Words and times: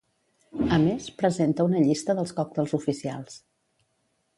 A 0.77 0.79
més, 0.85 1.09
presenta 1.21 1.67
una 1.69 1.85
llista 1.85 2.19
dels 2.21 2.35
còctels 2.41 2.77
oficials. 2.83 3.41